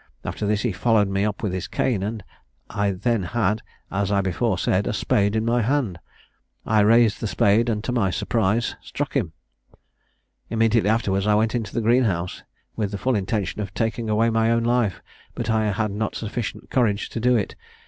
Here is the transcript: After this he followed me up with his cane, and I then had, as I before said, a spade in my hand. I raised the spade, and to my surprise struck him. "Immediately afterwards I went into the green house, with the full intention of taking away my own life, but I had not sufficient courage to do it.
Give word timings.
After 0.25 0.47
this 0.47 0.63
he 0.63 0.71
followed 0.71 1.09
me 1.09 1.23
up 1.25 1.43
with 1.43 1.53
his 1.53 1.67
cane, 1.67 2.01
and 2.01 2.23
I 2.71 2.89
then 2.89 3.21
had, 3.21 3.61
as 3.91 4.11
I 4.11 4.21
before 4.21 4.57
said, 4.57 4.87
a 4.87 4.93
spade 4.93 5.35
in 5.35 5.45
my 5.45 5.61
hand. 5.61 5.99
I 6.65 6.79
raised 6.79 7.19
the 7.21 7.27
spade, 7.27 7.69
and 7.69 7.83
to 7.83 7.91
my 7.91 8.09
surprise 8.09 8.75
struck 8.81 9.13
him. 9.13 9.33
"Immediately 10.49 10.89
afterwards 10.89 11.27
I 11.27 11.35
went 11.35 11.53
into 11.53 11.71
the 11.75 11.81
green 11.81 12.05
house, 12.05 12.41
with 12.75 12.89
the 12.89 12.97
full 12.97 13.13
intention 13.13 13.61
of 13.61 13.75
taking 13.75 14.09
away 14.09 14.31
my 14.31 14.49
own 14.49 14.63
life, 14.63 15.03
but 15.35 15.51
I 15.51 15.69
had 15.71 15.91
not 15.91 16.15
sufficient 16.15 16.71
courage 16.71 17.09
to 17.09 17.19
do 17.19 17.35
it. 17.35 17.53